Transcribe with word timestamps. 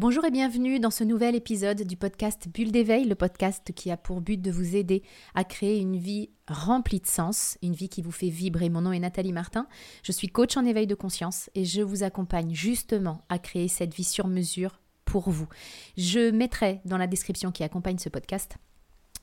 Bonjour 0.00 0.24
et 0.24 0.30
bienvenue 0.30 0.78
dans 0.78 0.92
ce 0.92 1.02
nouvel 1.02 1.34
épisode 1.34 1.82
du 1.82 1.96
podcast 1.96 2.46
Bulle 2.54 2.70
d'éveil, 2.70 3.04
le 3.04 3.16
podcast 3.16 3.72
qui 3.74 3.90
a 3.90 3.96
pour 3.96 4.20
but 4.20 4.40
de 4.40 4.52
vous 4.52 4.76
aider 4.76 5.02
à 5.34 5.42
créer 5.42 5.80
une 5.80 5.96
vie 5.96 6.30
remplie 6.46 7.00
de 7.00 7.06
sens, 7.08 7.58
une 7.64 7.72
vie 7.74 7.88
qui 7.88 8.00
vous 8.00 8.12
fait 8.12 8.28
vibrer. 8.28 8.68
Mon 8.68 8.82
nom 8.82 8.92
est 8.92 9.00
Nathalie 9.00 9.32
Martin, 9.32 9.66
je 10.04 10.12
suis 10.12 10.28
coach 10.28 10.56
en 10.56 10.64
éveil 10.64 10.86
de 10.86 10.94
conscience 10.94 11.50
et 11.56 11.64
je 11.64 11.82
vous 11.82 12.04
accompagne 12.04 12.54
justement 12.54 13.22
à 13.28 13.40
créer 13.40 13.66
cette 13.66 13.92
vie 13.92 14.04
sur 14.04 14.28
mesure 14.28 14.78
pour 15.04 15.30
vous. 15.30 15.48
Je 15.96 16.30
mettrai 16.30 16.80
dans 16.84 16.96
la 16.96 17.08
description 17.08 17.50
qui 17.50 17.64
accompagne 17.64 17.98
ce 17.98 18.08
podcast 18.08 18.56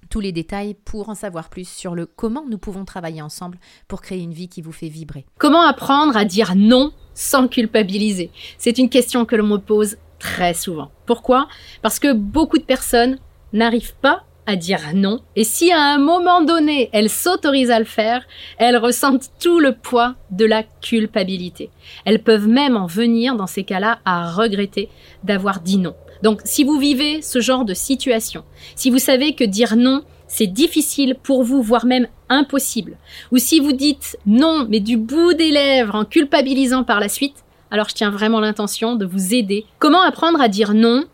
tous 0.10 0.20
les 0.20 0.34
détails 0.34 0.73
pour 0.73 1.07
en 1.07 1.16
savoir 1.16 1.50
plus 1.50 1.68
sur 1.68 1.96
le 1.96 2.05
comment 2.05 2.46
nous 2.50 2.57
pouvons 2.57 2.84
travailler 2.84 3.21
ensemble 3.21 3.60
pour 3.88 4.02
créer 4.02 4.20
une 4.20 4.34
vie 4.34 4.50
qui 4.50 4.62
vous 4.62 4.73
fait 4.73 4.89
vibrer. 4.89 5.26
Comment 5.39 5.62
apprendre 5.62 6.18
à 6.18 6.26
dire 6.26 6.54
non 6.55 6.92
sans 7.14 7.48
culpabiliser? 7.48 8.30
C'est 8.57 8.78
une 8.78 8.89
question 8.89 9.26
que 9.26 9.38
l'on 9.38 9.48
me 9.48 9.57
pose 9.57 9.96
très 10.26 10.55
souvent. 10.55 10.89
Pourquoi? 11.05 11.48
Parce 11.84 12.00
que 12.00 12.12
beaucoup 12.12 12.58
de 12.58 12.63
personnes 12.63 13.20
n'arrivent 13.54 13.95
pas 14.02 14.23
à 14.48 14.55
dire 14.55 14.80
non, 14.94 15.22
et 15.36 15.44
si 15.44 15.72
à 15.72 15.81
un 15.81 15.98
moment 15.98 16.41
donné 16.41 16.90
elles 16.94 17.09
s'autorisent 17.09 17.72
à 17.72 17.80
le 17.80 17.86
faire, 17.86 18.22
elles 18.58 18.77
ressentent 18.77 19.31
tout 19.40 19.59
le 19.59 19.73
poids 19.73 20.16
de 20.31 20.45
la 20.45 20.64
culpabilité. 20.81 21.70
Elles 22.05 22.22
peuvent 22.22 22.48
même 22.48 22.76
en 22.76 22.86
venir, 22.86 23.36
dans 23.36 23.48
ces 23.48 23.64
cas-là, 23.64 24.00
à 24.05 24.31
regretter 24.31 24.90
d'avoir 25.23 25.62
dit 25.62 25.77
non. 25.77 25.95
Donc 26.22 26.42
si 26.44 26.64
vous 26.64 26.80
vivez 26.80 27.22
ce 27.22 27.39
genre 27.39 27.66
de 27.66 27.73
situation, 27.73 28.44
si 28.76 28.89
vous 28.89 29.00
savez 29.00 29.34
que 29.34 29.44
dire 29.44 29.76
non, 29.76 30.03
c'est 30.28 30.48
difficile 30.48 31.16
pour 31.22 31.44
vous, 31.44 31.62
voire 31.62 31.86
même 31.86 32.08
impossible, 32.30 32.98
ou 33.31 33.38
si 33.38 33.59
vous 33.59 33.73
dites 33.73 34.17
non, 34.26 34.67
mais 34.70 34.80
du 34.80 34.98
bout 34.98 35.34
des 35.34 35.52
lèvres, 35.52 35.95
en 35.95 36.05
culpabilisant 36.05 36.84
par 36.84 37.00
la 37.00 37.09
suite, 37.09 37.45
alors 37.72 37.90
je 37.90 37.96
tiens 37.96 38.12
vraiment 38.12 38.40
l'intention 38.40 38.96
de 38.96 39.05
vous 39.05 39.34
aider. 39.34 39.66
Comment 39.80 40.02
apprendre 40.02 40.42
à 40.42 40.48
dire 40.48 40.73
non 40.73 41.06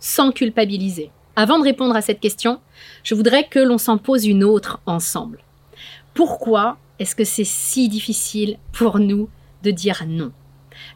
sans 0.00 0.32
culpabiliser? 0.32 1.10
Avant 1.36 1.58
de 1.58 1.64
répondre 1.64 1.94
à 1.94 2.00
cette 2.00 2.20
question, 2.20 2.60
je 3.04 3.14
voudrais 3.14 3.44
que 3.44 3.58
l'on 3.58 3.78
s'en 3.78 3.98
pose 3.98 4.26
une 4.26 4.42
autre 4.42 4.80
ensemble. 4.86 5.38
Pourquoi 6.14 6.78
est-ce 6.98 7.14
que 7.14 7.24
c'est 7.24 7.44
si 7.44 7.88
difficile 7.88 8.58
pour 8.72 8.98
nous 8.98 9.28
de 9.62 9.70
dire 9.70 10.04
non? 10.08 10.32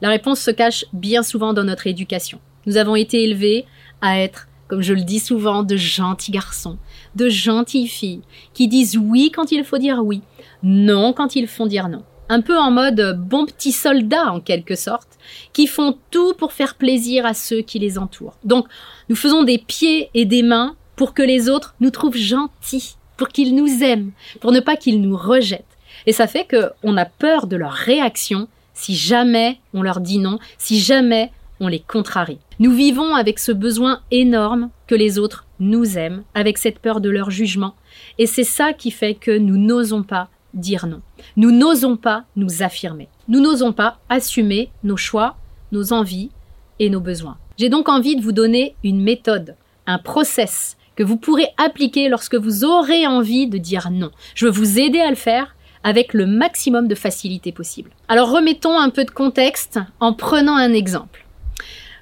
La 0.01 0.09
réponse 0.09 0.41
se 0.41 0.51
cache 0.51 0.85
bien 0.93 1.23
souvent 1.23 1.53
dans 1.53 1.65
notre 1.65 1.87
éducation. 1.87 2.41
Nous 2.67 2.77
avons 2.77 2.97
été 2.97 3.23
élevés 3.23 3.67
à 4.01 4.19
être, 4.19 4.49
comme 4.69 4.83
je 4.83 4.95
le 4.95 5.03
dis 5.03 5.21
souvent, 5.21 5.63
de 5.63 5.77
gentils 5.77 6.33
garçons, 6.33 6.79
de 7.15 7.29
gentilles 7.29 7.89
filles, 7.89 8.23
qui 8.55 8.69
disent 8.69 8.97
oui 8.97 9.31
quand 9.33 9.53
il 9.53 9.65
faut 9.65 9.79
dire 9.79 10.01
oui, 10.05 10.23
non 10.63 11.13
quand 11.13 11.37
il 11.37 11.47
faut 11.47 11.69
dire 11.69 11.89
non 11.89 12.03
un 12.29 12.41
peu 12.41 12.59
en 12.59 12.71
mode 12.71 13.19
bon 13.19 13.47
petit 13.47 13.73
soldat 13.73 14.33
en 14.33 14.41
quelque 14.41 14.75
sorte, 14.75 15.19
qui 15.53 15.67
font 15.67 15.99
tout 16.11 16.35
pour 16.35 16.53
faire 16.53 16.75
plaisir 16.75 17.27
à 17.27 17.35
ceux 17.35 17.63
qui 17.63 17.79
les 17.79 17.99
entourent. 17.99 18.37
Donc, 18.45 18.67
nous 19.09 19.17
faisons 19.17 19.43
des 19.43 19.59
pieds 19.59 20.11
et 20.15 20.25
des 20.25 20.43
mains 20.43 20.77
pour 20.97 21.15
que 21.15 21.23
les 21.23 21.49
autres 21.49 21.75
nous 21.81 21.91
trouvent 21.91 22.17
gentils, 22.17 22.97
pour 23.17 23.29
qu'ils 23.29 23.55
nous 23.55 23.83
aiment, 23.83 24.13
pour 24.41 24.53
ne 24.53 24.61
pas 24.61 24.77
qu'ils 24.77 25.01
nous 25.01 25.17
rejettent. 25.17 25.65
Et 26.07 26.13
ça 26.13 26.27
fait 26.27 26.47
qu'on 26.49 26.97
a 26.97 27.05
peur 27.05 27.47
de 27.47 27.57
leur 27.57 27.73
réaction 27.73 28.49
si 28.75 28.97
jamais 28.97 29.59
on 29.75 29.83
leur 29.83 30.01
dit 30.01 30.19
non, 30.19 30.39
si 30.59 30.81
jamais 30.81 31.31
on 31.61 31.69
les 31.69 31.81
contrarie. 31.81 32.39
Nous 32.59 32.73
vivons 32.73 33.15
avec 33.15 33.39
ce 33.39 33.53
besoin 33.53 34.01
énorme 34.11 34.71
que 34.87 34.95
les 34.95 35.19
autres 35.19 35.47
nous 35.61 35.97
aiment, 35.97 36.25
avec 36.35 36.59
cette 36.59 36.81
peur 36.81 37.01
de 37.01 37.09
leur 37.09 37.31
jugement. 37.31 37.75
Et 38.19 38.27
c'est 38.27 38.45
ça 38.45 38.73
qui 38.73 38.91
fait 38.91 39.15
que 39.15 39.37
nous 39.37 39.57
n'osons 39.57 40.03
pas 40.03 40.29
dire 40.55 40.87
non. 40.87 41.01
Nous 41.37 41.51
n'osons 41.51 41.97
pas 41.97 42.25
nous 42.37 42.63
affirmer. 42.63 43.09
Nous 43.29 43.41
n'osons 43.41 43.73
pas 43.73 43.99
assumer 44.09 44.71
nos 44.85 44.97
choix, 44.97 45.37
nos 45.71 45.93
envies 45.93 46.31
et 46.79 46.91
nos 46.91 47.01
besoins. 47.01 47.39
J'ai 47.59 47.69
donc 47.69 47.89
envie 47.89 48.17
de 48.17 48.23
vous 48.23 48.33
donner 48.33 48.75
une 48.83 49.03
méthode, 49.03 49.57
un 49.87 49.99
process 49.99 50.77
que 50.97 51.03
vous 51.03 51.17
pourrez 51.17 51.49
appliquer 51.57 52.09
lorsque 52.09 52.35
vous 52.35 52.65
aurez 52.65 53.07
envie 53.07 53.47
de 53.47 53.59
dire 53.59 53.91
non. 53.91 54.11
Je 54.35 54.47
veux 54.47 54.51
vous 54.51 54.79
aider 54.79 55.01
à 55.01 55.11
le 55.11 55.17
faire 55.17 55.55
avec 55.85 56.15
le 56.15 56.27
maximum 56.27 56.87
de 56.89 56.95
facilité 56.95 57.53
possible. 57.53 57.91
Alors 58.09 58.31
remettons 58.31 58.79
un 58.79 58.91
peu 58.91 59.05
de 59.05 59.11
contexte 59.11 59.81
en 60.01 60.13
prenant 60.13 60.57
un 60.57 60.73
exemple. 60.73 61.27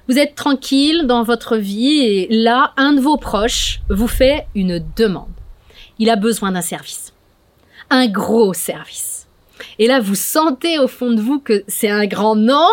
Vous 0.07 0.17
êtes 0.17 0.35
tranquille 0.35 1.05
dans 1.07 1.23
votre 1.23 1.57
vie 1.57 1.99
et 1.99 2.27
là, 2.29 2.73
un 2.75 2.93
de 2.93 2.99
vos 2.99 3.17
proches 3.17 3.81
vous 3.89 4.07
fait 4.07 4.47
une 4.55 4.83
demande. 4.95 5.29
Il 5.99 6.09
a 6.09 6.15
besoin 6.15 6.51
d'un 6.51 6.61
service 6.61 7.10
un 7.91 8.07
gros 8.07 8.53
service. 8.53 9.27
Et 9.77 9.85
là, 9.85 9.99
vous 9.99 10.15
sentez 10.15 10.79
au 10.79 10.87
fond 10.87 11.11
de 11.11 11.21
vous 11.21 11.39
que 11.39 11.63
c'est 11.67 11.89
un 11.89 12.07
grand 12.07 12.35
non, 12.35 12.67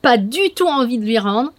pas 0.00 0.16
du 0.16 0.50
tout 0.56 0.66
envie 0.66 0.98
de 0.98 1.04
lui 1.04 1.18
rendre, 1.18 1.52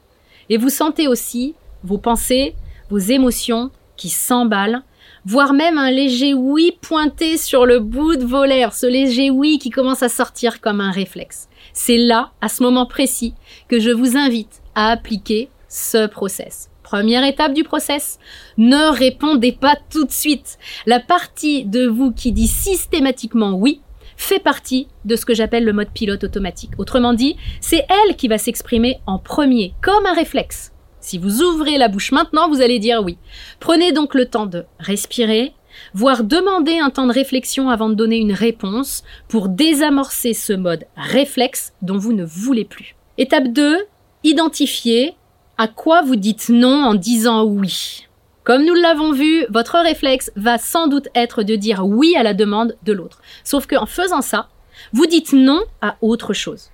et 0.49 0.57
vous 0.57 0.69
sentez 0.69 1.07
aussi 1.07 1.53
vos 1.83 1.97
pensées, 1.97 2.55
vos 2.89 2.97
émotions 2.97 3.71
qui 3.95 4.09
s'emballent, 4.09 4.83
voire 5.25 5.53
même 5.53 5.77
un 5.77 5.91
léger 5.91 6.33
oui 6.33 6.77
pointé 6.81 7.37
sur 7.37 7.65
le 7.65 7.79
bout 7.79 8.15
de 8.15 8.25
vos 8.25 8.43
lèvres, 8.43 8.73
ce 8.73 8.87
léger 8.87 9.29
oui 9.29 9.59
qui 9.59 9.69
commence 9.69 10.03
à 10.03 10.09
sortir 10.09 10.59
comme 10.59 10.81
un 10.81 10.91
réflexe. 10.91 11.47
C'est 11.71 11.97
là, 11.97 12.31
à 12.41 12.49
ce 12.49 12.63
moment 12.63 12.85
précis, 12.85 13.33
que 13.69 13.79
je 13.79 13.91
vous 13.91 14.17
invite 14.17 14.61
à 14.75 14.89
appliquer 14.89 15.49
ce 15.69 16.07
process. 16.07 16.69
Première 16.93 17.25
étape 17.25 17.55
du 17.55 17.63
process, 17.63 18.19
ne 18.59 18.95
répondez 18.95 19.51
pas 19.51 19.75
tout 19.89 20.05
de 20.05 20.11
suite. 20.11 20.59
La 20.85 20.99
partie 20.99 21.65
de 21.65 21.87
vous 21.87 22.11
qui 22.11 22.31
dit 22.31 22.45
systématiquement 22.45 23.53
oui 23.53 23.81
fait 24.15 24.37
partie 24.37 24.87
de 25.03 25.15
ce 25.15 25.25
que 25.25 25.33
j'appelle 25.33 25.65
le 25.65 25.73
mode 25.73 25.89
pilote 25.89 26.23
automatique. 26.23 26.73
Autrement 26.77 27.15
dit, 27.15 27.35
c'est 27.61 27.83
elle 27.89 28.15
qui 28.15 28.27
va 28.27 28.37
s'exprimer 28.37 28.99
en 29.07 29.17
premier, 29.17 29.73
comme 29.81 30.05
un 30.05 30.13
réflexe. 30.13 30.71
Si 30.99 31.17
vous 31.17 31.41
ouvrez 31.41 31.79
la 31.79 31.87
bouche 31.87 32.11
maintenant, 32.11 32.47
vous 32.47 32.61
allez 32.61 32.77
dire 32.77 33.01
oui. 33.03 33.17
Prenez 33.59 33.91
donc 33.91 34.13
le 34.13 34.27
temps 34.27 34.45
de 34.45 34.65
respirer, 34.77 35.53
voire 35.95 36.23
demander 36.23 36.77
un 36.77 36.91
temps 36.91 37.07
de 37.07 37.11
réflexion 37.11 37.71
avant 37.71 37.89
de 37.89 37.95
donner 37.95 38.17
une 38.17 38.33
réponse 38.33 39.01
pour 39.29 39.49
désamorcer 39.49 40.35
ce 40.35 40.53
mode 40.53 40.85
réflexe 40.95 41.73
dont 41.81 41.97
vous 41.97 42.13
ne 42.13 42.23
voulez 42.23 42.65
plus. 42.65 42.95
Étape 43.17 43.47
2, 43.47 43.79
identifier 44.23 45.15
à 45.57 45.67
quoi 45.67 46.01
vous 46.01 46.15
dites 46.15 46.49
non 46.49 46.83
en 46.83 46.95
disant 46.95 47.43
oui? 47.43 48.07
Comme 48.43 48.65
nous 48.65 48.73
l'avons 48.73 49.13
vu, 49.13 49.45
votre 49.49 49.79
réflexe 49.79 50.31
va 50.35 50.57
sans 50.57 50.87
doute 50.87 51.07
être 51.15 51.43
de 51.43 51.55
dire 51.55 51.85
oui 51.85 52.15
à 52.17 52.23
la 52.23 52.33
demande 52.33 52.75
de 52.83 52.91
l'autre. 52.91 53.21
Sauf 53.43 53.67
qu'en 53.67 53.85
faisant 53.85 54.21
ça, 54.21 54.49
vous 54.91 55.05
dites 55.05 55.33
non 55.33 55.61
à 55.81 55.95
autre 56.01 56.33
chose. 56.33 56.69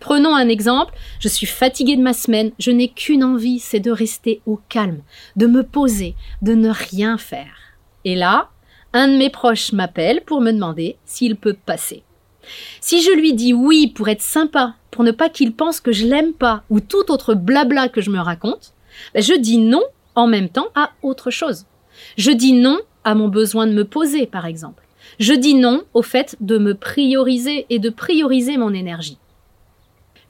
Prenons 0.00 0.34
un 0.34 0.48
exemple, 0.48 0.94
je 1.20 1.28
suis 1.28 1.46
fatiguée 1.46 1.96
de 1.96 2.02
ma 2.02 2.12
semaine, 2.12 2.50
je 2.58 2.70
n'ai 2.70 2.88
qu'une 2.88 3.24
envie, 3.24 3.58
c'est 3.58 3.80
de 3.80 3.90
rester 3.90 4.40
au 4.44 4.58
calme, 4.68 5.02
de 5.36 5.46
me 5.46 5.62
poser, 5.62 6.14
de 6.42 6.54
ne 6.54 6.68
rien 6.68 7.16
faire. 7.16 7.54
Et 8.04 8.16
là, 8.16 8.50
un 8.92 9.08
de 9.08 9.16
mes 9.16 9.30
proches 9.30 9.72
m'appelle 9.72 10.22
pour 10.24 10.40
me 10.40 10.52
demander 10.52 10.96
s'il 11.04 11.36
peut 11.36 11.56
passer. 11.66 12.02
Si 12.80 13.02
je 13.02 13.10
lui 13.10 13.32
dis 13.32 13.52
oui 13.52 13.88
pour 13.88 14.08
être 14.08 14.22
sympa, 14.22 14.74
pour 14.90 15.04
ne 15.04 15.10
pas 15.10 15.28
qu'il 15.28 15.54
pense 15.54 15.80
que 15.80 15.92
je 15.92 16.06
l'aime 16.06 16.32
pas, 16.32 16.62
ou 16.70 16.80
tout 16.80 17.10
autre 17.10 17.34
blabla 17.34 17.88
que 17.88 18.00
je 18.00 18.10
me 18.10 18.20
raconte, 18.20 18.74
ben, 19.14 19.22
je 19.22 19.34
dis 19.34 19.58
non 19.58 19.82
en 20.14 20.26
même 20.26 20.48
temps 20.48 20.68
à 20.74 20.92
autre 21.02 21.30
chose. 21.30 21.66
Je 22.16 22.30
dis 22.30 22.52
non 22.52 22.78
à 23.04 23.14
mon 23.14 23.28
besoin 23.28 23.66
de 23.66 23.72
me 23.72 23.84
poser, 23.84 24.26
par 24.26 24.46
exemple. 24.46 24.84
Je 25.18 25.32
dis 25.32 25.54
non 25.54 25.82
au 25.92 26.02
fait 26.02 26.36
de 26.40 26.58
me 26.58 26.74
prioriser 26.74 27.66
et 27.70 27.78
de 27.78 27.90
prioriser 27.90 28.56
mon 28.56 28.72
énergie. 28.72 29.18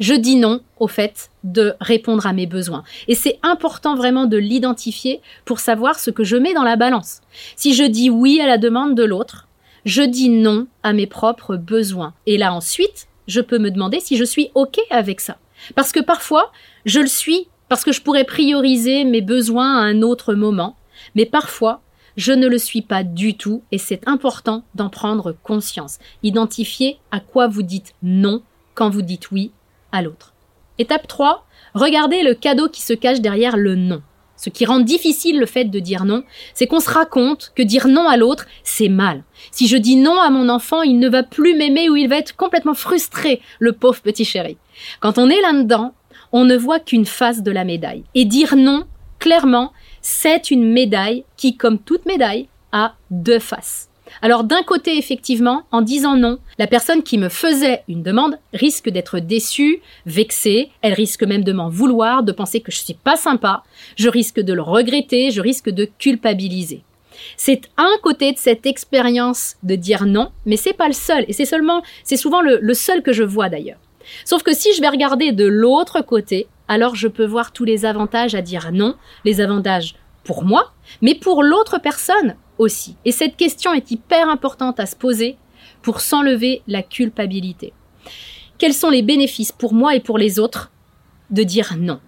Je 0.01 0.15
dis 0.15 0.37
non 0.37 0.61
au 0.79 0.89
fait 0.89 1.31
de 1.45 1.75
répondre 1.81 2.27
à 2.27 2.33
mes 2.33 2.47
besoins. 2.47 2.83
Et 3.07 3.15
c'est 3.15 3.39
important 3.43 3.95
vraiment 3.95 4.27
de 4.27 4.37
l'identifier 4.37 5.21
pour 5.45 5.61
savoir 5.61 6.01
ce 6.01 6.11
que 6.11 6.25
je 6.25 6.37
mets 6.37 6.55
dans 6.55 6.65
la 6.65 6.77
balance. 6.77 7.21
Si 7.55 7.75
je 7.75 7.85
dis 7.85 8.11
oui 8.11 8.41
à 8.41 8.47
la 8.47 8.59
demande 8.59 8.97
de 8.97 9.05
l'autre, 9.05 9.47
je 9.85 10.03
dis 10.03 10.29
non 10.29 10.67
à 10.83 10.93
mes 10.93 11.07
propres 11.07 11.57
besoins. 11.57 12.15
Et 12.27 12.39
là 12.39 12.53
ensuite, 12.53 13.09
je 13.27 13.41
peux 13.41 13.59
me 13.59 13.71
demander 13.71 14.01
si 14.01 14.17
je 14.17 14.25
suis 14.25 14.51
OK 14.55 14.79
avec 14.91 15.21
ça. 15.21 15.39
Parce 15.75 15.93
que 15.93 16.01
parfois, 16.01 16.53
je 16.85 17.01
le 17.01 17.07
suis 17.07 17.49
parce 17.69 17.85
que 17.85 17.93
je 17.93 18.03
pourrais 18.03 18.25
prioriser 18.25 19.05
mes 19.05 19.23
besoins 19.23 19.79
à 19.79 19.83
un 19.83 20.03
autre 20.03 20.35
moment, 20.35 20.77
mais 21.15 21.25
parfois, 21.25 21.81
je 22.17 22.33
ne 22.33 22.47
le 22.47 22.59
suis 22.59 22.83
pas 22.83 23.03
du 23.03 23.37
tout 23.37 23.63
et 23.73 23.79
c'est 23.79 24.07
important 24.07 24.63
d'en 24.75 24.89
prendre 24.89 25.35
conscience. 25.43 25.99
Identifier 26.23 26.99
à 27.11 27.21
quoi 27.21 27.49
vous 27.49 27.63
dites 27.63 27.95
non 28.03 28.43
quand 28.75 28.91
vous 28.91 29.03
dites 29.03 29.31
oui 29.31 29.51
à 29.93 30.03
l'autre. 30.03 30.35
Étape 30.79 31.07
3, 31.07 31.47
regardez 31.75 32.23
le 32.23 32.35
cadeau 32.35 32.69
qui 32.69 32.83
se 32.83 32.93
cache 32.93 33.21
derrière 33.21 33.57
le 33.57 33.75
non. 33.75 34.03
Ce 34.37 34.51
qui 34.51 34.67
rend 34.67 34.81
difficile 34.81 35.39
le 35.39 35.47
fait 35.47 35.65
de 35.65 35.79
dire 35.79 36.05
non, 36.05 36.25
c'est 36.55 36.67
qu'on 36.67 36.81
se 36.81 36.91
raconte 36.91 37.53
que 37.55 37.63
dire 37.63 37.89
non 37.89 38.09
à 38.09 38.17
l'autre, 38.17 38.47
c'est 38.63 38.89
mal. 38.89 39.25
Si 39.51 39.69
je 39.69 39.77
dis 39.77 39.97
non 39.97 40.21
à 40.21 40.31
mon 40.31 40.49
enfant, 40.49 40.83
il 40.83 40.99
ne 40.99 41.09
va 41.09 41.23
plus 41.23 41.57
m'aimer 41.57 41.89
ou 41.89 41.97
il 41.97 42.09
va 42.09 42.17
être 42.17 42.37
complètement 42.37 42.75
frustré, 42.75 43.41
le 43.59 43.73
pauvre 43.73 44.01
petit 44.01 44.25
chéri. 44.25 44.57
Quand 45.01 45.19
on 45.19 45.31
est 45.31 45.41
là-dedans, 45.41 45.95
on 46.33 46.45
ne 46.45 46.57
voit 46.57 46.81
qu'une 46.81 47.07
face 47.07 47.43
de 47.43 47.51
la 47.53 47.65
médaille. 47.65 48.05
Et 48.15 48.25
dire 48.25 48.57
non, 48.57 48.85
clairement, 49.19 49.73
c'est 50.03 50.51
une 50.51 50.71
médaille 50.71 51.25
qui, 51.37 51.57
comme 51.57 51.79
toute 51.79 52.07
médaille, 52.07 52.49
a 52.73 52.97
deux 53.11 53.39
faces. 53.39 53.89
Alors 54.23 54.45
d'un 54.45 54.63
côté, 54.63 54.97
effectivement, 54.99 55.63
en 55.71 55.83
disant 55.83 56.17
non, 56.17 56.39
la 56.59 56.67
personne 56.67 57.03
qui 57.03 57.19
me 57.19 57.29
faisait 57.29 57.83
une 57.89 58.03
demande 58.03 58.39
risque 58.53 58.89
d'être 58.89 59.19
déçue, 59.19 59.81
vexée, 60.07 60.71
elle 60.83 60.95
risque 60.95 61.23
même 61.23 61.45
de 61.45 61.53
m'en 61.53 61.69
vouloir, 61.69 62.23
de 62.23 62.33
penser 62.33 62.61
que 62.61 62.73
je 62.73 62.79
suis 62.79 62.95
pas 62.95 63.17
sympa, 63.17 63.63
je 63.97 64.09
risque 64.09 64.41
de 64.41 64.53
le 64.53 64.63
regretter, 64.63 65.31
je 65.31 65.41
risque 65.41 65.71
de 65.71 65.89
culpabiliser. 65.99 66.83
C'est 67.37 67.63
un 67.77 67.97
côté 68.03 68.33
de 68.33 68.39
cette 68.39 68.67
expérience 68.67 69.57
de 69.63 69.77
dire 69.77 70.07
non, 70.07 70.31
mais 70.47 70.57
c'est 70.57 70.73
pas 70.73 70.89
le 70.89 70.95
seul, 70.95 71.25
et 71.29 71.33
c'est 71.33 71.45
seulement, 71.45 71.83
c'est 72.03 72.17
souvent 72.17 72.41
le, 72.41 72.59
le 72.61 72.75
seul 72.75 73.03
que 73.03 73.13
je 73.13 73.23
vois 73.23 73.49
d'ailleurs. 73.49 73.79
Sauf 74.25 74.43
que 74.43 74.55
si 74.55 74.75
je 74.75 74.81
vais 74.81 74.89
regarder 74.89 75.33
de 75.33 75.47
l'autre 75.47 76.03
côté, 76.03 76.47
alors 76.69 76.95
je 76.95 77.09
peux 77.09 77.25
voir 77.25 77.53
tous 77.53 77.65
les 77.65 77.85
avantages 77.85 78.35
à 78.35 78.43
dire 78.43 78.71
non, 78.73 78.97
les 79.25 79.41
avantages 79.41 79.95
pour 80.25 80.45
moi, 80.45 80.73
mais 81.03 81.15
pour 81.15 81.43
l'autre 81.43 81.79
personne 81.79 82.37
aussi. 82.59 82.97
Et 83.05 83.13
cette 83.13 83.37
question 83.37 83.73
est 83.73 83.91
hyper 83.91 84.29
importante 84.29 84.81
à 84.81 84.87
se 84.87 84.97
poser 84.97 85.37
pour 85.83 86.01
s'enlever 86.01 86.63
la 86.67 86.83
culpabilité. 86.83 87.73
Quels 88.59 88.75
sont 88.75 88.91
les 88.91 89.03
bénéfices 89.03 89.53
pour 89.53 89.75
moi 89.75 89.95
et 89.95 90.01
pour 90.01 90.19
les 90.19 90.39
autres 90.39 90.71
de 91.31 91.43
dire 91.43 91.75
non? 91.79 92.01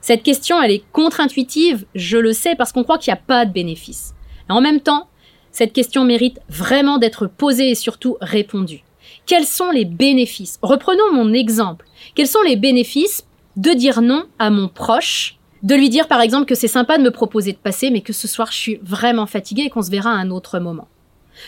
Cette 0.00 0.22
question, 0.22 0.60
elle 0.60 0.70
est 0.70 0.84
contre-intuitive, 0.92 1.86
je 1.94 2.18
le 2.18 2.32
sais, 2.32 2.56
parce 2.56 2.72
qu'on 2.72 2.82
croit 2.82 2.98
qu'il 2.98 3.12
n'y 3.12 3.18
a 3.18 3.22
pas 3.22 3.46
de 3.46 3.52
bénéfices. 3.52 4.14
en 4.48 4.60
même 4.60 4.80
temps, 4.80 5.08
cette 5.50 5.72
question 5.72 6.04
mérite 6.04 6.40
vraiment 6.48 6.98
d'être 6.98 7.26
posée 7.26 7.70
et 7.70 7.74
surtout 7.74 8.16
répondue. 8.20 8.82
Quels 9.24 9.46
sont 9.46 9.70
les 9.70 9.84
bénéfices? 9.84 10.58
Reprenons 10.62 11.12
mon 11.12 11.32
exemple. 11.32 11.86
Quels 12.14 12.26
sont 12.26 12.42
les 12.42 12.56
bénéfices 12.56 13.24
de 13.56 13.70
dire 13.70 14.02
non 14.02 14.24
à 14.38 14.50
mon 14.50 14.68
proche 14.68 15.38
de 15.64 15.74
lui 15.74 15.88
dire 15.88 16.06
par 16.06 16.20
exemple 16.20 16.44
que 16.44 16.54
c'est 16.54 16.68
sympa 16.68 16.98
de 16.98 17.02
me 17.02 17.10
proposer 17.10 17.52
de 17.52 17.58
passer, 17.58 17.90
mais 17.90 18.02
que 18.02 18.12
ce 18.12 18.28
soir 18.28 18.52
je 18.52 18.58
suis 18.58 18.80
vraiment 18.82 19.26
fatiguée 19.26 19.64
et 19.64 19.70
qu'on 19.70 19.82
se 19.82 19.90
verra 19.90 20.10
à 20.10 20.14
un 20.14 20.30
autre 20.30 20.58
moment. 20.60 20.88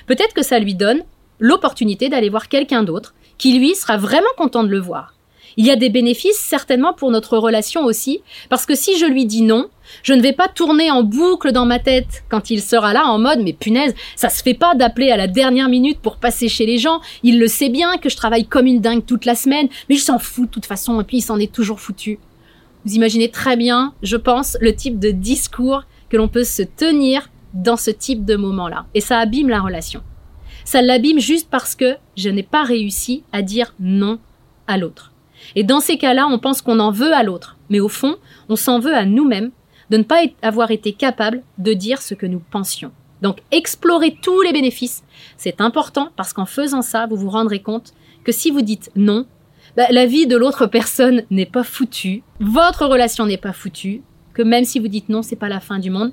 Peut-être 0.07 0.35
que 0.35 0.43
ça 0.43 0.59
lui 0.59 0.75
donne 0.75 1.03
l'opportunité 1.39 2.09
d'aller 2.09 2.31
voir 2.31 2.49
quelqu'un 2.49 2.83
d'autre 2.83 3.15
qui 3.39 3.59
lui 3.59 3.75
sera 3.75 3.99
vraiment 3.99 4.27
content 4.37 4.65
de 4.65 4.71
le 4.71 4.81
voir. 4.81 5.13
Il 5.59 5.65
y 5.65 5.71
a 5.71 5.77
des 5.77 5.89
bénéfices 5.89 6.39
certainement 6.39 6.93
pour 6.93 7.11
notre 7.11 7.39
relation 7.39 7.85
aussi, 7.85 8.21
parce 8.51 8.67
que 8.67 8.75
si 8.75 8.99
je 8.99 9.07
lui 9.07 9.25
dis 9.25 9.43
non, 9.43 9.69
je 10.03 10.13
ne 10.13 10.21
vais 10.21 10.35
pas 10.35 10.49
tourner 10.49 10.91
en 10.91 11.03
boucle 11.03 11.53
dans 11.53 11.65
ma 11.65 11.79
tête 11.79 12.25
quand 12.29 12.51
il 12.51 12.61
sera 12.61 12.93
là 12.93 13.07
en 13.07 13.19
mode 13.19 13.41
mais 13.43 13.55
punaise, 13.55 13.95
ça 14.17 14.29
se 14.29 14.43
fait 14.43 14.55
pas 14.55 14.75
d'appeler 14.75 15.11
à 15.11 15.17
la 15.17 15.29
dernière 15.29 15.69
minute 15.69 15.99
pour 16.01 16.17
passer 16.17 16.49
chez 16.49 16.67
les 16.67 16.79
gens, 16.79 17.01
il 17.23 17.39
le 17.39 17.49
sait 17.49 17.71
bien 17.71 17.97
que 17.99 18.09
je 18.09 18.17
travaille 18.17 18.47
comme 18.47 18.67
une 18.67 18.81
dingue 18.81 19.05
toute 19.05 19.25
la 19.25 19.35
semaine, 19.35 19.69
mais 19.89 19.97
je 19.97 20.05
s'en 20.05 20.19
fous 20.19 20.47
de 20.47 20.51
toute 20.51 20.67
façon 20.67 21.01
et 21.01 21.05
puis 21.05 21.19
il 21.19 21.23
s'en 21.23 21.39
est 21.39 21.53
toujours 21.53 21.81
foutu. 21.81 22.19
Vous 22.87 22.95
imaginez 22.95 23.33
très 23.33 23.57
bien, 23.57 23.95
je 24.05 24.17
pense, 24.17 24.57
le 24.61 24.73
type 24.73 25.01
de 25.01 25.11
discours 25.11 25.83
que 26.09 26.17
l'on 26.17 26.29
peut 26.29 26.45
se 26.45 26.63
tenir 26.63 27.31
dans 27.53 27.77
ce 27.77 27.91
type 27.91 28.25
de 28.25 28.37
moment-là. 28.37 28.87
Et 28.95 29.01
ça 29.01 29.19
abîme 29.19 29.49
la 29.49 29.61
relation. 29.61 30.05
Ça 30.65 30.83
l'abîme 30.83 31.19
juste 31.19 31.49
parce 31.51 31.75
que 31.75 31.97
je 32.17 32.29
n'ai 32.29 32.45
pas 32.45 32.63
réussi 32.63 33.25
à 33.33 33.43
dire 33.43 33.75
non 33.81 34.21
à 34.69 34.79
l'autre. 34.79 35.13
Et 35.57 35.65
dans 35.65 35.81
ces 35.81 35.99
cas-là, 35.99 36.29
on 36.31 36.39
pense 36.39 36.63
qu'on 36.63 36.79
en 36.79 36.93
veut 36.93 37.13
à 37.13 37.25
l'autre. 37.25 37.57
Mais 37.71 37.81
au 37.81 37.89
fond, 37.89 38.19
on 38.49 38.55
s'en 38.55 38.79
veut 38.79 38.95
à 38.95 39.05
nous-mêmes 39.05 39.51
de 39.91 39.97
ne 39.97 40.05
pas 40.05 40.21
avoir 40.41 40.71
été 40.71 40.93
capable 40.93 41.43
de 41.59 41.73
dire 41.73 42.01
ce 42.01 42.15
que 42.15 42.27
nous 42.27 42.43
pensions. 42.53 42.93
Donc 43.21 43.39
explorer 43.51 44.17
tous 44.23 44.43
les 44.43 44.53
bénéfices, 44.53 45.03
c'est 45.37 45.61
important 45.61 46.11
parce 46.15 46.33
qu'en 46.33 46.47
faisant 46.47 46.83
ça, 46.83 47.07
vous 47.07 47.17
vous 47.17 47.31
rendrez 47.31 47.63
compte 47.63 47.95
que 48.23 48.31
si 48.31 48.53
vous 48.53 48.63
dites 48.63 48.93
non, 48.95 49.27
bah, 49.77 49.87
la 49.91 50.07
vie 50.07 50.27
de 50.27 50.37
l'autre 50.37 50.67
personne 50.67 51.25
n'est 51.31 51.47
pas 51.47 51.65
foutue, 51.65 52.23
votre 52.41 52.87
relation 52.87 53.27
n'est 53.27 53.37
pas 53.37 53.53
foutue, 53.53 54.03
que 54.33 54.43
même 54.43 54.65
si 54.65 54.79
vous 54.79 54.89
dites 54.89 55.09
non, 55.09 55.23
c'est 55.23 55.37
pas 55.37 55.49
la 55.49 55.61
fin 55.61 55.79
du 55.79 55.91
monde, 55.91 56.13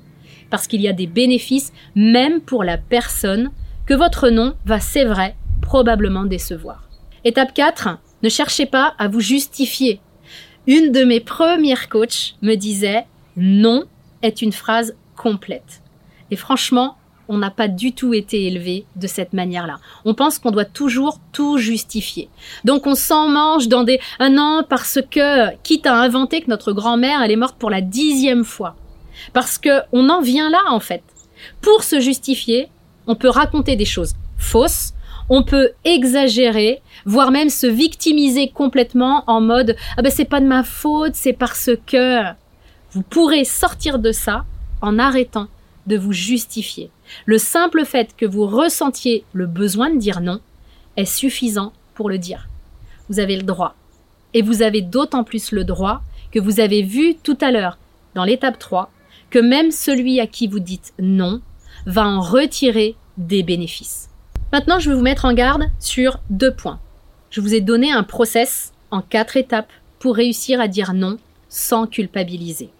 parce 0.50 0.66
qu'il 0.66 0.80
y 0.80 0.88
a 0.88 0.92
des 0.92 1.06
bénéfices, 1.06 1.72
même 1.94 2.40
pour 2.40 2.62
la 2.62 2.78
personne, 2.78 3.50
que 3.86 3.94
votre 3.94 4.28
non 4.28 4.54
va, 4.64 4.80
c'est 4.80 5.04
vrai, 5.04 5.36
probablement 5.62 6.24
décevoir. 6.24 6.88
Étape 7.24 7.54
4, 7.54 7.98
ne 8.22 8.28
cherchez 8.28 8.66
pas 8.66 8.94
à 8.98 9.08
vous 9.08 9.20
justifier. 9.20 10.00
Une 10.66 10.92
de 10.92 11.04
mes 11.04 11.20
premières 11.20 11.88
coachs 11.88 12.36
me 12.42 12.54
disait 12.54 13.06
non 13.36 13.84
est 14.22 14.42
une 14.42 14.52
phrase 14.52 14.94
complète. 15.16 15.82
Et 16.30 16.36
franchement, 16.36 16.96
on 17.28 17.38
n'a 17.38 17.50
pas 17.50 17.68
du 17.68 17.92
tout 17.92 18.14
été 18.14 18.46
élevé 18.46 18.84
de 18.96 19.06
cette 19.06 19.32
manière-là. 19.32 19.78
On 20.04 20.14
pense 20.14 20.38
qu'on 20.38 20.50
doit 20.50 20.64
toujours 20.64 21.18
tout 21.32 21.58
justifier. 21.58 22.28
Donc 22.64 22.86
on 22.86 22.94
s'en 22.94 23.28
mange 23.28 23.68
dans 23.68 23.84
des 23.84 24.00
un 24.18 24.36
an 24.38 24.64
parce 24.68 24.98
que 25.10 25.54
quitte 25.62 25.86
à 25.86 25.94
inventer 25.94 26.42
que 26.42 26.50
notre 26.50 26.72
grand-mère 26.72 27.22
elle 27.22 27.30
est 27.30 27.36
morte 27.36 27.56
pour 27.58 27.70
la 27.70 27.80
dixième 27.80 28.44
fois. 28.44 28.76
Parce 29.32 29.58
que 29.58 29.80
on 29.92 30.08
en 30.08 30.20
vient 30.20 30.50
là 30.50 30.62
en 30.68 30.80
fait. 30.80 31.02
Pour 31.60 31.82
se 31.82 32.00
justifier, 32.00 32.68
on 33.06 33.14
peut 33.14 33.28
raconter 33.28 33.76
des 33.76 33.84
choses 33.84 34.14
fausses, 34.38 34.92
on 35.28 35.42
peut 35.42 35.70
exagérer, 35.84 36.82
voire 37.06 37.30
même 37.30 37.48
se 37.48 37.66
victimiser 37.66 38.48
complètement 38.48 39.24
en 39.26 39.40
mode 39.40 39.76
ah 39.96 40.02
ben 40.02 40.10
c'est 40.10 40.24
pas 40.24 40.40
de 40.40 40.46
ma 40.46 40.62
faute, 40.64 41.14
c'est 41.14 41.32
parce 41.32 41.70
que 41.86 42.22
vous 42.92 43.02
pourrez 43.02 43.44
sortir 43.44 43.98
de 43.98 44.12
ça 44.12 44.44
en 44.80 44.98
arrêtant 44.98 45.48
de 45.86 45.96
vous 45.96 46.12
justifier. 46.12 46.90
Le 47.26 47.38
simple 47.38 47.84
fait 47.84 48.14
que 48.16 48.26
vous 48.26 48.46
ressentiez 48.46 49.24
le 49.32 49.46
besoin 49.46 49.90
de 49.90 49.98
dire 49.98 50.20
non 50.20 50.40
est 50.96 51.04
suffisant 51.04 51.72
pour 51.94 52.08
le 52.08 52.18
dire. 52.18 52.48
Vous 53.08 53.20
avez 53.20 53.36
le 53.36 53.42
droit. 53.42 53.74
Et 54.32 54.42
vous 54.42 54.62
avez 54.62 54.82
d'autant 54.82 55.24
plus 55.24 55.52
le 55.52 55.64
droit 55.64 56.02
que 56.32 56.40
vous 56.40 56.58
avez 56.58 56.82
vu 56.82 57.14
tout 57.14 57.38
à 57.40 57.52
l'heure, 57.52 57.78
dans 58.14 58.24
l'étape 58.24 58.58
3, 58.58 58.90
que 59.30 59.38
même 59.38 59.70
celui 59.70 60.20
à 60.20 60.26
qui 60.26 60.48
vous 60.48 60.58
dites 60.58 60.92
non 60.98 61.40
va 61.86 62.06
en 62.06 62.20
retirer 62.20 62.96
des 63.16 63.42
bénéfices. 63.42 64.08
Maintenant, 64.52 64.78
je 64.78 64.90
vais 64.90 64.96
vous 64.96 65.02
mettre 65.02 65.24
en 65.24 65.34
garde 65.34 65.64
sur 65.78 66.20
deux 66.30 66.52
points. 66.54 66.80
Je 67.30 67.40
vous 67.40 67.54
ai 67.54 67.60
donné 67.60 67.92
un 67.92 68.04
process 68.04 68.72
en 68.90 69.02
quatre 69.02 69.36
étapes 69.36 69.72
pour 69.98 70.16
réussir 70.16 70.60
à 70.60 70.68
dire 70.68 70.94
non 70.94 71.18
sans 71.48 71.86
culpabiliser. 71.86 72.70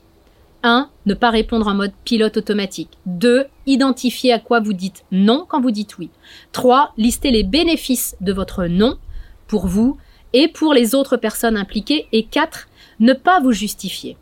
1. 0.65 0.89
Ne 1.07 1.15
pas 1.15 1.31
répondre 1.31 1.69
en 1.69 1.75
mode 1.75 1.93
pilote 2.05 2.39
automatique. 2.39 2.99
2. 3.07 3.45
Identifier 3.67 4.33
à 4.33 4.41
quoi 4.41 4.59
vous 4.59 4.73
dites 4.73 5.05
non 5.13 5.47
quand 5.49 5.61
vous 5.61 5.71
dites 5.71 5.99
oui. 5.99 6.11
3. 6.51 6.95
Lister 6.97 7.31
les 7.31 7.45
bénéfices 7.45 8.17
de 8.21 8.33
votre 8.33 8.65
non 8.65 8.99
pour 9.47 9.69
vous 9.69 9.99
et 10.33 10.49
pour 10.49 10.75
les 10.75 10.97
autres 10.97 11.17
personnes 11.17 11.57
impliquées. 11.57 12.09
Et 12.11 12.25
4. 12.25 12.67
Ne 12.99 13.13
pas 13.13 13.41
vous 13.41 13.53
justifier. 13.53 14.17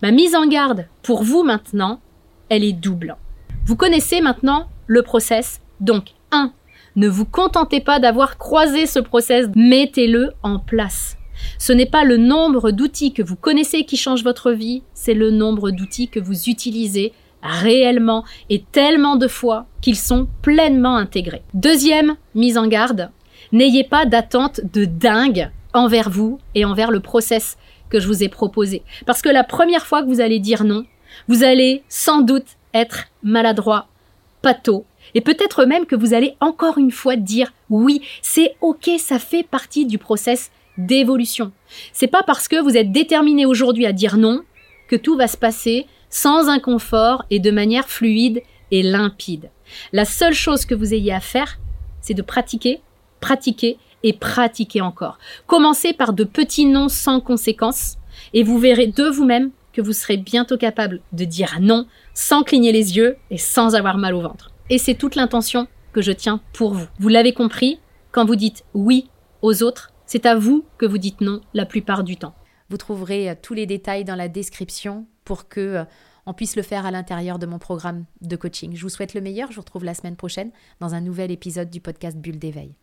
Ma 0.00 0.10
mise 0.10 0.34
en 0.34 0.46
garde 0.46 0.86
pour 1.02 1.22
vous 1.22 1.42
maintenant, 1.42 2.00
elle 2.48 2.64
est 2.64 2.72
double. 2.72 3.16
Vous 3.66 3.76
connaissez 3.76 4.20
maintenant 4.20 4.68
le 4.86 5.02
process. 5.02 5.60
Donc 5.80 6.10
1. 6.30 6.52
Ne 6.94 7.08
vous 7.08 7.24
contentez 7.24 7.80
pas 7.80 7.98
d'avoir 7.98 8.38
croisé 8.38 8.86
ce 8.86 8.98
process, 8.98 9.46
mettez-le 9.56 10.32
en 10.42 10.58
place. 10.58 11.16
Ce 11.58 11.72
n'est 11.72 11.86
pas 11.86 12.04
le 12.04 12.16
nombre 12.16 12.70
d'outils 12.70 13.12
que 13.12 13.22
vous 13.22 13.36
connaissez 13.36 13.84
qui 13.84 13.96
change 13.96 14.24
votre 14.24 14.52
vie, 14.52 14.82
c'est 14.94 15.14
le 15.14 15.30
nombre 15.30 15.70
d'outils 15.70 16.08
que 16.08 16.20
vous 16.20 16.48
utilisez 16.48 17.12
réellement 17.42 18.24
et 18.50 18.62
tellement 18.72 19.16
de 19.16 19.28
fois 19.28 19.66
qu'ils 19.80 19.96
sont 19.96 20.28
pleinement 20.42 20.96
intégrés. 20.96 21.42
Deuxième 21.54 22.16
mise 22.34 22.56
en 22.56 22.66
garde, 22.66 23.10
n'ayez 23.50 23.84
pas 23.84 24.06
d'attente 24.06 24.60
de 24.72 24.84
dingue 24.84 25.50
envers 25.74 26.10
vous 26.10 26.38
et 26.54 26.64
envers 26.64 26.90
le 26.90 27.00
process 27.00 27.56
que 27.90 28.00
je 28.00 28.06
vous 28.06 28.22
ai 28.22 28.28
proposé. 28.28 28.82
Parce 29.06 29.22
que 29.22 29.28
la 29.28 29.44
première 29.44 29.86
fois 29.86 30.02
que 30.02 30.08
vous 30.08 30.20
allez 30.20 30.38
dire 30.38 30.64
non, 30.64 30.84
vous 31.28 31.42
allez 31.42 31.82
sans 31.88 32.20
doute 32.20 32.56
être 32.74 33.04
maladroit, 33.22 33.88
pâteau, 34.40 34.86
et 35.14 35.20
peut-être 35.20 35.64
même 35.64 35.86
que 35.86 35.96
vous 35.96 36.14
allez 36.14 36.36
encore 36.40 36.78
une 36.78 36.90
fois 36.90 37.16
dire 37.16 37.52
oui, 37.70 38.00
c'est 38.22 38.54
ok, 38.60 38.90
ça 38.98 39.18
fait 39.18 39.42
partie 39.42 39.84
du 39.84 39.98
process 39.98 40.50
d'évolution. 40.78 41.52
C'est 41.92 42.06
pas 42.06 42.22
parce 42.22 42.48
que 42.48 42.60
vous 42.60 42.76
êtes 42.76 42.92
déterminé 42.92 43.46
aujourd'hui 43.46 43.86
à 43.86 43.92
dire 43.92 44.16
non 44.16 44.42
que 44.88 44.96
tout 44.96 45.16
va 45.16 45.26
se 45.26 45.36
passer 45.36 45.86
sans 46.10 46.48
inconfort 46.48 47.24
et 47.30 47.38
de 47.38 47.50
manière 47.50 47.88
fluide 47.88 48.42
et 48.70 48.82
limpide. 48.82 49.50
La 49.92 50.04
seule 50.04 50.34
chose 50.34 50.66
que 50.66 50.74
vous 50.74 50.94
ayez 50.94 51.12
à 51.12 51.20
faire, 51.20 51.58
c'est 52.00 52.14
de 52.14 52.22
pratiquer, 52.22 52.80
pratiquer 53.20 53.78
et 54.02 54.12
pratiquer 54.12 54.80
encore. 54.80 55.18
Commencez 55.46 55.92
par 55.92 56.12
de 56.12 56.24
petits 56.24 56.66
noms 56.66 56.88
sans 56.88 57.20
conséquence 57.20 57.96
et 58.34 58.42
vous 58.42 58.58
verrez 58.58 58.88
de 58.88 59.04
vous-même 59.04 59.50
que 59.72 59.80
vous 59.80 59.92
serez 59.92 60.16
bientôt 60.16 60.58
capable 60.58 61.00
de 61.12 61.24
dire 61.24 61.58
non 61.60 61.86
sans 62.14 62.42
cligner 62.42 62.72
les 62.72 62.96
yeux 62.96 63.16
et 63.30 63.38
sans 63.38 63.74
avoir 63.74 63.96
mal 63.96 64.14
au 64.14 64.20
ventre. 64.20 64.50
Et 64.68 64.78
c'est 64.78 64.94
toute 64.94 65.14
l'intention 65.14 65.66
que 65.92 66.02
je 66.02 66.12
tiens 66.12 66.40
pour 66.52 66.74
vous. 66.74 66.86
Vous 66.98 67.08
l'avez 67.08 67.32
compris, 67.32 67.78
quand 68.10 68.24
vous 68.24 68.36
dites 68.36 68.64
oui 68.74 69.08
aux 69.40 69.62
autres, 69.62 69.91
c'est 70.06 70.26
à 70.26 70.36
vous 70.36 70.64
que 70.78 70.86
vous 70.86 70.98
dites 70.98 71.20
non 71.20 71.40
la 71.54 71.66
plupart 71.66 72.04
du 72.04 72.16
temps. 72.16 72.34
Vous 72.70 72.76
trouverez 72.76 73.30
euh, 73.30 73.34
tous 73.40 73.54
les 73.54 73.66
détails 73.66 74.04
dans 74.04 74.16
la 74.16 74.28
description 74.28 75.06
pour 75.24 75.48
que 75.48 75.60
euh, 75.60 75.84
on 76.26 76.34
puisse 76.34 76.56
le 76.56 76.62
faire 76.62 76.86
à 76.86 76.90
l'intérieur 76.90 77.38
de 77.38 77.46
mon 77.46 77.58
programme 77.58 78.04
de 78.20 78.36
coaching. 78.36 78.74
Je 78.74 78.82
vous 78.82 78.88
souhaite 78.88 79.14
le 79.14 79.20
meilleur. 79.20 79.50
Je 79.50 79.56
vous 79.56 79.62
retrouve 79.62 79.84
la 79.84 79.94
semaine 79.94 80.16
prochaine 80.16 80.52
dans 80.80 80.94
un 80.94 81.00
nouvel 81.00 81.30
épisode 81.30 81.70
du 81.70 81.80
podcast 81.80 82.16
Bulle 82.16 82.38
d'éveil. 82.38 82.74